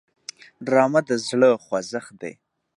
ډرامه 0.65 1.01
د 1.09 1.11
زړه 1.27 1.49
خوځښت 1.63 2.13
دی 2.21 2.33